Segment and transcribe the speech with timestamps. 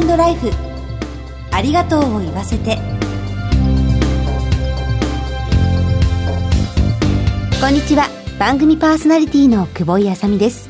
[0.00, 0.50] トライフ。
[1.50, 2.78] ありがとうを言わせて。
[7.60, 8.08] こんにちは。
[8.38, 10.68] 番組パーソナリティの久保井あさみです。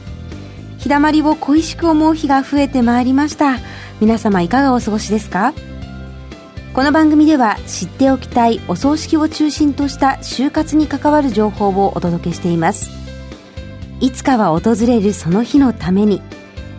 [0.79, 3.59] 日だまりを恋しく思う日が増えてまいりました。
[4.01, 5.53] 皆様いかがお過ごしですか？
[6.75, 12.91] この番組では知っておきたいお葬式を中心とした就活に関わる情報をお届けしています。
[14.01, 16.21] いつかは訪れるその日のために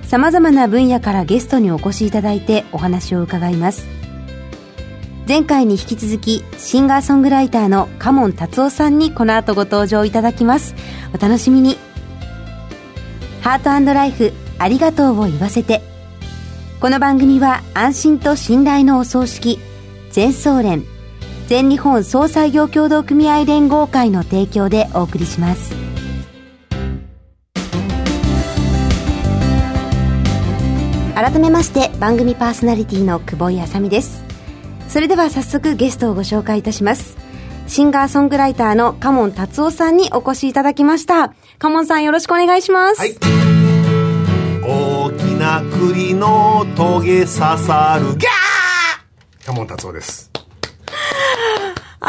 [0.08, 3.86] さまざまな分野からゲストにお越しいただいてお話を伺います。
[5.28, 10.76] 前回に引き続きシンガーソングライターのカモン達夫さんにこの後ご登場いただきます。
[11.14, 11.76] お楽しみに。
[13.42, 15.82] ハートライフありがとうを言わせて。
[16.80, 19.60] この番組は安心と信頼のお葬式
[20.12, 20.86] 全総連
[21.48, 25.87] 全日本総裁業協同組合連合会の提供でお送りします。
[31.18, 34.24] 改めまして番組パーソナリティの久保井あさみです。
[34.88, 37.18] それでは早速ゲストをご紹介いたします。
[37.66, 41.34] シンガーソングライターのカモン達夫さんにお越しいただきました。
[41.58, 43.16] カモンさんよろしくお願いします、はい、
[44.62, 48.16] 大きな栗の棘刺さる。
[48.16, 49.46] ギャー！
[49.48, 50.30] カモン達夫です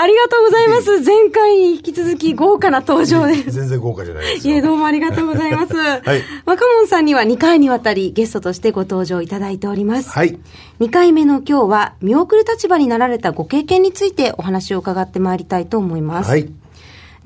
[0.00, 1.00] ありがとうございます。
[1.00, 3.34] 前回に引き続き豪華な登場で。
[3.34, 5.74] 全然豪華じゃないですいえ、どうもありがとうございます。
[5.74, 6.22] はい。
[6.46, 10.10] 若門さんには2回にわたりゲストとしてご登場いただいております。
[10.10, 10.38] はい。
[10.78, 16.30] 2回目の今日は、見送る立場になられたご経験についてお話を伺ってまいりたいと思います。
[16.30, 16.48] はい。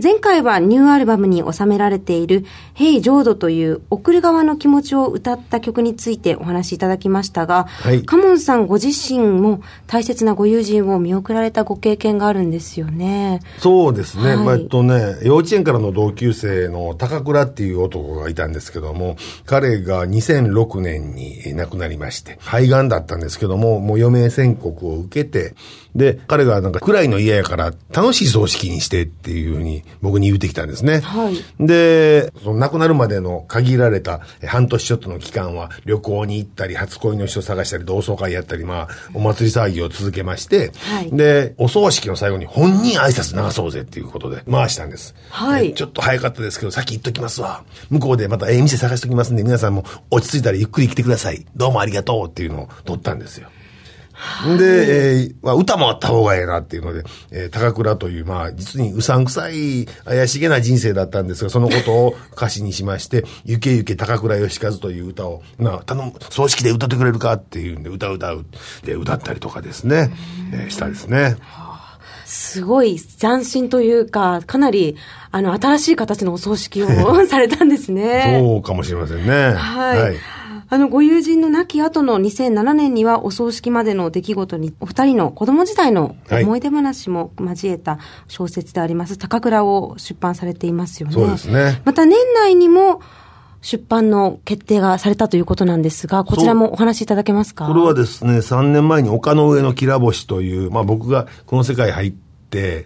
[0.01, 13.41] 前回はニューアルバムに収められている、ヘイ浄土という送る側の気持ちを歌った曲についてお話しいただきましたが、はい、カモンさんご自身も大切なご友人を見送られたご経験があるんですよね。
[13.59, 14.37] そうですね。
[14.37, 25.55] はい、えっとね、幼稚園からの同級生の高倉っていう男がいたんですけども、彼が2006年に亡くなりまして、肺がんだったんですけども、もう余命宣告を受けて、
[25.95, 31.01] で、彼がなんか暗いの嫌やから楽しい葬式にしてっていうふうに僕に言うてきたんですね。
[31.01, 31.37] はい。
[31.65, 41.11] で、その亡くなるまでの限られた半年ちょっとの期間は旅行に行ったり、初恋の人探したり、同窓会やったり、まあ、お祭り騒ぎを続けまして、はい。
[41.11, 45.15] で、お葬式の最後に本人挨拶流そうぜっていうことで回したんです。
[45.31, 45.75] はい。
[45.75, 47.65] ちょっと早かったですけど、さっき言っときますわ。
[47.91, 51.45] 向こうでまたええ店探しときますんで、皆さんも落ち着いたらゆっくり来てください。
[51.55, 53.49] どうもありがとうっていうのを取ったんですよ。
[54.59, 68.45] で、えー、まあ、歌もあった方がええなっていうので、えー、高倉という、まあ、実にうさんくさい、怪しげな人生だったんですが、そのことを歌詞にしまして、ゆけゆけ高倉義和という歌を、まあ、頼む、葬式で歌ってくれるかっていうんで、歌う歌う、
[68.85, 70.13] で、歌ったりとかですね、
[70.53, 71.37] えー、したですね。
[72.25, 74.97] すごい斬新というか、かなり、
[75.33, 76.89] あの、新しい形のお葬式を
[77.29, 78.39] されたんですね。
[78.41, 79.53] そうかもしれませんね。
[79.55, 80.17] はい、はい
[80.73, 91.15] あの、ご友人の亡き後の2007年にはお葬式までの出来事に、お二人の子供時代の思い出話も交えた小説であります、高倉を出版されていますよね。
[91.15, 91.83] そうですね。
[91.85, 93.03] また年内にも、
[93.61, 97.67] 出版の決定がされたということなんですが、こちらもお話しいただけますか？
[97.67, 102.32] これはですね、3年前に丘の上のきら星という、まあ僕がこの世界入って、、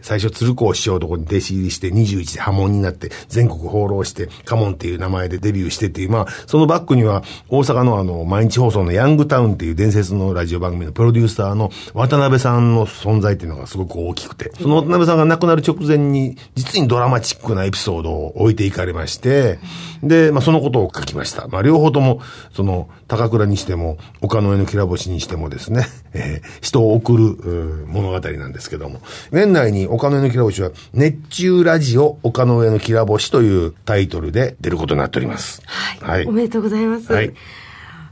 [0.03, 19.59] 最初鶴光師匠のとこに弟子入りして、21で波紋になって、全国放浪して、カモンっていう名前でデビューしてっていう、まあ、そのバックには、大阪のあの、毎日放送のヤングタウンっていう伝説のラジオ番組のプロデューサーの渡辺さんの存在っていうのがすごく大きくて、その渡辺さんが亡くなる直前に、実にドラマチックなエピソードを置いていかれまして、
[20.03, 21.48] で、まあ、そのことを書きました。
[21.48, 22.21] まあ、両方とも、
[22.53, 29.00] その、高倉にしても、丘の上のきら星にしてもですね、えー、人を送る物語なんですけども、
[29.31, 35.62] 年内に丘の上のきら星は、熱中ラジオ丘の上のきら星というタイトルで出ることになっております。
[35.67, 36.19] はい。
[36.19, 37.12] はい、おめでとうございます。
[37.12, 37.33] はい。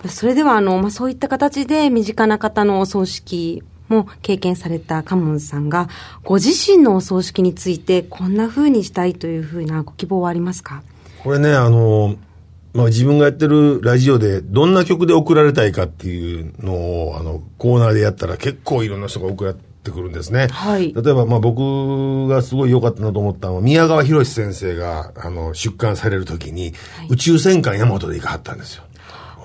[0.08, 5.88] それでは、あの、まあ、そういった形で身近な方のお葬式も経験されたカモンさんが、
[6.22, 10.82] ご自身のお葬式についてこんな風にしたいというふうなご希望はありますか？
[11.22, 12.16] これね、あの、
[12.74, 19.54] まあ自分がやってるラジオでどんな曲で送られたいかっていうのを、あの、コーナーでやったら結構いろんな人が送ら
[19.84, 20.48] れてくるんですね。
[20.50, 20.94] はい。
[20.94, 28.84] 例えば、まあ僕がすごい良かったなと思ったのは、宮川博先生が、あの、出刊されるときに、はい、宇宙戦艦ヤマトで行かはったんですよ。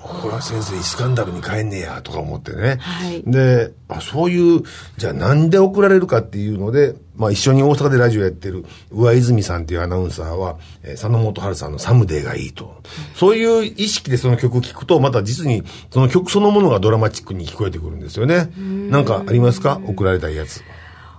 [0.02, 2.78] これは先生イスカンダルに帰んねえやとか思ってね。
[2.80, 4.62] はい、であ、そういう、
[4.96, 12.82] じゃあなんで送られるかっていうので、まあ一緒に大阪でラジオやってる上泉さんっていうアナウンサーは、えー、佐野元春さんの Someday がいいと。
[13.14, 18.50] そういう意識でその曲を聴くと、また実にその曲そのものがドラマチックに聞こえてくるんですよね。
[18.58, 19.80] んなんかありますか？
[19.86, 20.62] 送られたいやつ。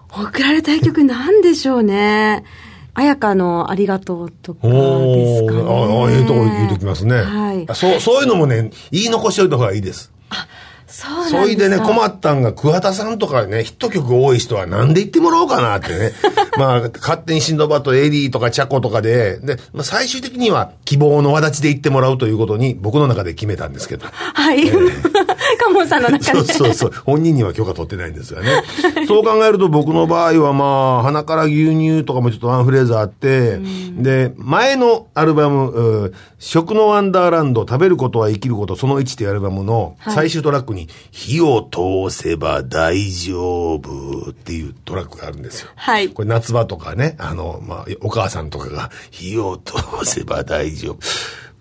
[0.10, 2.44] 送られたい曲なんでしょうね。
[2.94, 5.62] 綾香のありがとうとかですかね。
[5.62, 7.16] ああ、ええとこ言うときますね。
[7.16, 7.76] はい。
[7.76, 10.12] そう、そういうのもね、言い残しておいた方がいいです。
[10.30, 10.48] あ、
[10.88, 16.12] そうそいでね、困ったんが、桑田さんとかね、ヒット曲多い人はなんで言ってもらおうかなってね。
[16.60, 24.06] まあ、勝手にシンドバッド、エリーとかチャコとかで、で、まあ、最終的には希望の輪立ちで言ってもらうということに、僕の中で決めたんですけど。
[24.12, 24.70] はい。
[25.62, 26.40] カモンさんの中で。
[26.40, 26.92] そうそうそう。
[27.06, 28.64] 本人には許可取ってないんですがね。
[29.08, 30.66] そう考えると僕の場合はま
[31.00, 33.60] あ、鼻から牛乳とかもちょっとワンフレーズあって、
[33.98, 45.70] で、前のアルバム、食のワンダーランド、食べることは生きること、その1っていうアルバムの最終トラックに、火を通せば大丈夫っていうトラックがあるんですよ。
[45.76, 46.10] はい。
[46.10, 50.98] これ夏場とかね、あの、まあ、お母さんとかが、火を通せば大丈夫。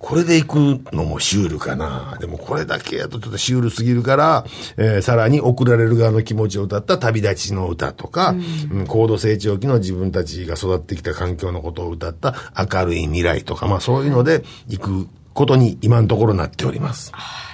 [0.00, 2.16] これで行くのもシュールかな。
[2.18, 4.44] でもこれだけやとちょっとシュールすぎるから、
[4.78, 8.34] えー、さらに送られる側の気持ちを歌った旅立ちの歌とか、
[8.72, 15.08] うん、高度成長期の自分たちが育ってきた環境のことを歌った明るい未来とか、まあそういうので行く
[15.40, 17.12] ことに今のところなっております。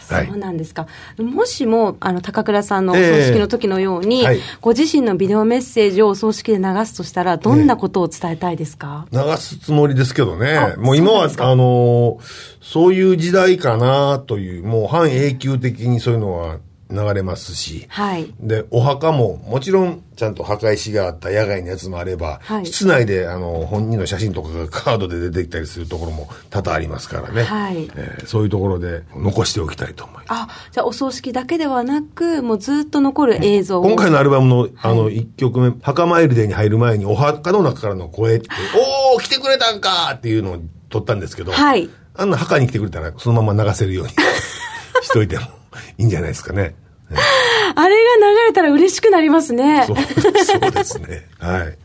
[0.09, 0.83] そうなんですか。
[0.83, 0.89] は
[1.19, 10.75] い、もしも、あの、高倉さんのお葬式の時のように、えーはい、ご自身のビデオメッセージをお葬式で流すとしたら、どんなことを伝えたいですか、えー、流すつもりですけどね。
[10.79, 12.19] もう今は、あの、
[12.61, 16.59] そういう時代かなという、もう半永久的にそういうのは
[16.91, 27.91] 流れますし、はい、で、お墓ももちろんちゃんと墓石があった野外のやつもあれば、はい、室内であの本人の写真とかがカードで出てきたりするところも多々ありますからね、はい。
[27.97, 30.27] えー、そういうところで残しておきたいと思います。
[30.29, 38.49] あ、じゃあお葬式だけではなく、もうずっと残る映像今回のアルバムのあの1曲目、墓参りデーに入る前にお墓の中からの声って、
[39.15, 40.59] おー来てくれたんかっていうのを
[40.89, 44.13] 撮ったんですけど、はい、あんな墓に来てくれたらそのまま流せるように
[45.03, 45.56] しといても
[45.99, 46.75] いいんじゃないですかね。
[47.75, 49.85] あれが流れたら嬉しくなりますね。
[49.87, 49.97] そう
[50.45, 51.27] そうですね。
[51.39, 51.61] はい。
[51.61, 51.77] はい。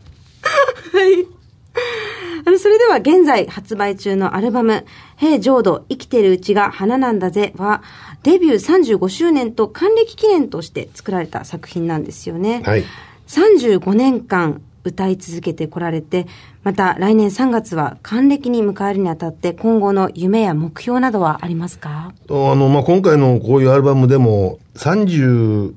[2.44, 4.84] あの、それでは現在発売中のアルバム、
[5.16, 7.82] 平浄土生きてるうちが花なんだぜは、
[8.22, 12.62] デビュー35周年と還暦記念として作られた作品なんですよね。
[12.64, 12.84] はい。
[13.28, 16.26] 35年間歌い続けてこられて、
[16.62, 22.12] また来年3月は還暦に迎えるにあたって今後の夢や目標などはありますか？
[22.28, 25.74] あの、まあ、今回のこういうアルバムでも35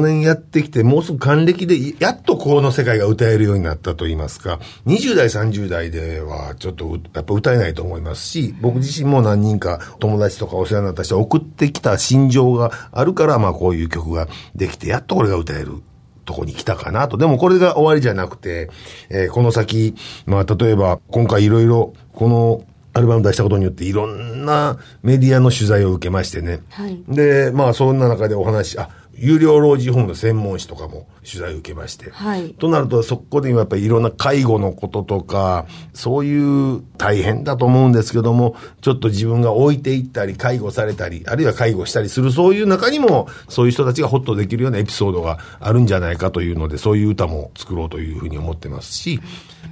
[0.00, 15.82] 年やってきて、もうすぐ還暦で、やっとこの世界が歌えるようになったと言いますか、20代、30代ではちょっとやっぱ歌えないと思いますし、僕自身も何人か友達とかお世話になった人送ってきた心情があるから、まあこういう曲ができて、やっとこれが歌える。
[16.24, 17.16] とこに来たかなと。
[17.16, 18.70] でもこれが終わりじゃなくて、
[19.08, 19.94] えー、この先、
[20.26, 26.60] まあ例えば今回いろいろこのアルバム出したことによっていろんなメディアの取材を受けましてね。
[26.70, 28.88] はい、で、まあそんな中でお話、あ、
[29.18, 32.10] 有料老人ホームの専門誌とかも取材を受けまして。
[32.10, 32.50] はい。
[32.54, 49.20] となると、そこでやっぱりいろんな介護のこととか、そういう大変だと思うんですけども、ちょっと自分が置いていったり、介護されたり、あるいは介護したりする、そういう中にも、そういう人たちがホッとできるようなエピソードがあるんじゃないかというので、そういう歌も作ろうというふうに思ってますし、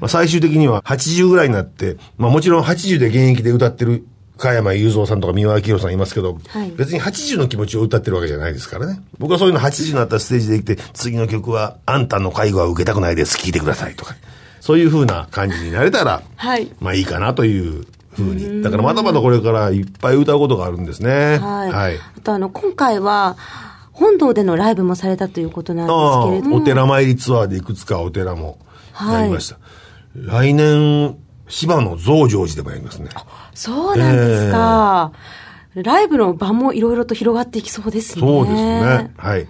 [0.00, 4.06] まあ、最終的には80ぐらいになって、まあもちろん80で現役で歌ってる
[4.42, 9.00] 加山雄三さんとか三輪明宏さんいますけど、はい、別に80の気持ちを歌ってるわけじゃないですからね。
[9.18, 14.16] 僕はそういうの80になったステージで行って、次の曲は、あんたの介護は受けたくないです、聴いてくださいとか。
[14.60, 18.62] そういう風な感じになれたら、はい、まあいいかなというふうに。
[18.62, 21.38] だからまだまだこれからいっぱい歌うことがあるんですね。
[21.38, 21.70] はい。
[21.70, 23.36] はい、あとあの、今回は、
[23.93, 26.56] 本堂でのライブもされたということなんですけれども。
[26.56, 28.58] お寺参りツアーでいくつかお寺も
[29.00, 29.55] やりました。
[30.34, 31.17] はい、来年、
[31.52, 33.10] 芝の増上寺でもやりますね。
[33.52, 35.12] そうなんですか。
[35.76, 38.20] えー、ライブの場もいろいろと広がっていきそうですね。
[38.22, 39.12] そうですね。
[39.18, 39.46] はい。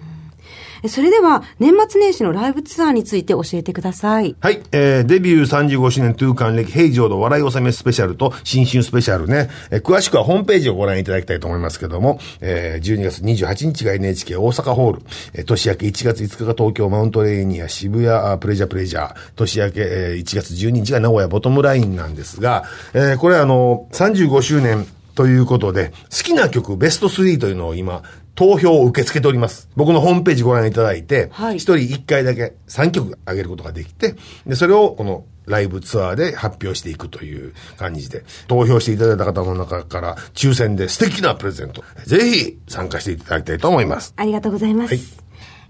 [0.87, 4.35] それでは、年末年始のライブツアーについて教えてください。
[4.41, 4.61] はい。
[4.71, 9.49] えー、デビュー35周年トゥー還暦平常の笑い納めスペシャルと新春スペシャルね。
[9.71, 15.01] えー、詳しくはホームページをご覧いただきたいと思いますけども、えー、12月28日が NHK 大阪ホール、
[15.33, 24.85] えー、年明け1月5日が東京マウントレーニア渋谷プレジャープレジャー、年明け、えー、1月12日が名古屋ボトムラインなんですが、えー、これあの、35周年
[25.15, 28.03] ということで、好きな曲ベスト3というのを今、
[28.35, 29.69] 投票を受け付けております。
[29.75, 44.13] 僕のホームページご覧いただいて、一、人一回だけ3曲あげることができて、で、それをこのライブツアーで発表していくという感じで、投票していただいた方の中から抽選で素敵なプレゼント、ぜひ参加していただきたいと思います。
[44.15, 44.93] ありがとうございます。
[44.93, 45.01] はい、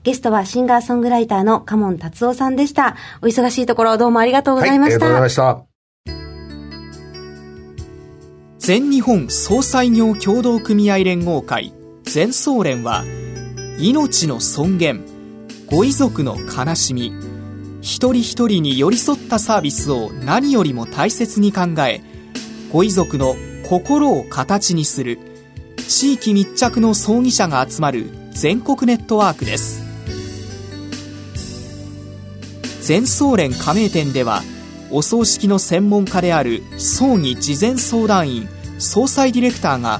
[0.04, 2.96] ゲストはシンガーソングライターのカモン達夫さんでした。
[3.22, 4.90] お忙しいところどうもありがとうございました。
[4.90, 5.66] はい、ありがとうございました。
[8.60, 11.74] 全日本総裁業協同組合連合会
[12.14, 13.04] 全総連は
[13.80, 15.04] 命の尊厳
[15.66, 17.12] ご遺族の悲しみ
[17.82, 22.02] 一人一人に寄り添ったサービスを何よりも大切に考え
[22.72, 23.34] ご遺族の
[23.68, 25.18] 心を形にする
[25.88, 29.82] 地域密着の葬儀者が集まる全国ネットワークです。
[32.84, 34.44] 全総連加盟店では
[34.92, 40.00] お葬式の専門家である葬儀事前相談員総裁ディレクターが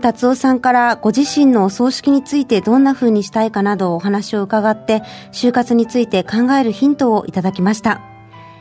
[0.00, 5.02] 達夫さんからご自身のお葬式についてどんな風にしたいかなどお話を伺って
[5.32, 8.00] 就活について考えるヒントをいただきました。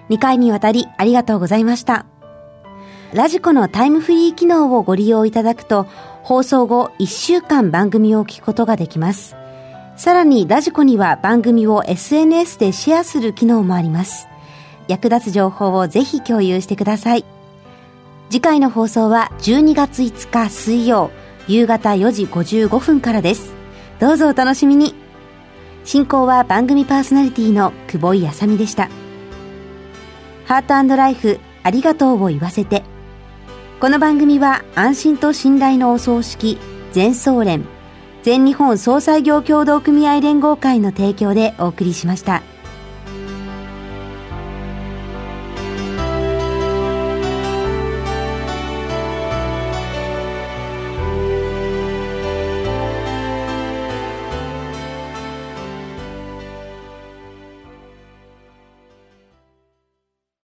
[0.10, 2.06] 2回にわたりありがとうございました。
[3.14, 5.88] ラジコのタイムフリー機能をご利用いただくと
[6.24, 9.36] 放送後1週間番組を聞くことができます。
[9.96, 14.28] さらにラジコには番組を SNS でシェアする機能もあります。
[14.88, 17.26] 役立つ情報をぜひ共有してください。
[18.30, 21.12] 次回の放送は12月5日水曜。
[21.48, 23.54] 夕方4時55分からです。
[24.00, 24.94] どうぞお楽しみに。
[25.84, 28.90] 進行は番組パーソナリティの久保井あさみでした。
[30.46, 32.84] ハートライフありがとうを言わせて。
[33.80, 36.58] この番組は安心と信頼のお葬式
[36.94, 37.64] 全総連
[38.24, 42.42] 全日本総裁業協同組合連合会の提供でお送りしました。